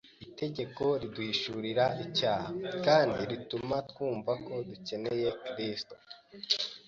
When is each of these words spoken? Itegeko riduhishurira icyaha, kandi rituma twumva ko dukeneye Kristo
Itegeko 0.27 0.83
riduhishurira 1.01 1.85
icyaha, 2.05 2.47
kandi 2.85 3.19
rituma 3.31 3.75
twumva 3.89 4.31
ko 4.45 4.53
dukeneye 4.69 5.27
Kristo 5.45 5.93